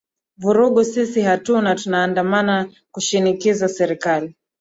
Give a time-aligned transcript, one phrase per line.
[0.37, 4.35] vurugu sisi hatuna tunaandamana kushinikiza serikali